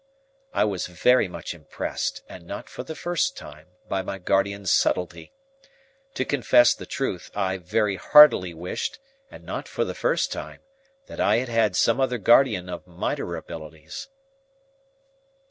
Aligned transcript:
I 0.51 0.63
was 0.63 0.87
very 0.87 1.27
much 1.27 1.53
impressed, 1.53 2.23
and 2.27 2.47
not 2.47 2.67
for 2.67 2.81
the 2.83 2.95
first 2.95 3.37
time, 3.37 3.67
by 3.87 4.01
my 4.01 4.17
guardian's 4.17 4.71
subtlety. 4.71 5.31
To 6.15 6.25
confess 6.25 6.73
the 6.73 6.87
truth, 6.87 7.29
I 7.35 7.57
very 7.57 7.97
heartily 7.97 8.55
wished, 8.55 8.97
and 9.29 9.43
not 9.43 9.67
for 9.67 9.85
the 9.85 9.93
first 9.93 10.31
time, 10.31 10.61
that 11.05 11.19
I 11.19 11.35
had 11.35 11.49
had 11.49 11.75
some 11.75 12.01
other 12.01 12.17
guardian 12.17 12.67
of 12.67 12.87
minor 12.87 13.35
abilities. 13.35 14.07